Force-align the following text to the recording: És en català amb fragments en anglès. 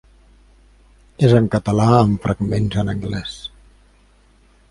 És 1.27 1.35
en 1.39 1.49
català 1.57 1.85
amb 1.99 2.17
fragments 2.25 2.79
en 2.85 2.91
anglès. 2.97 3.39